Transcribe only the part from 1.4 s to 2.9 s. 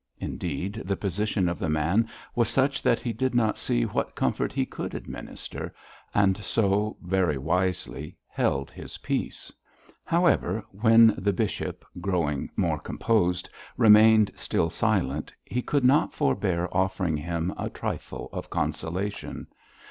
of the man was such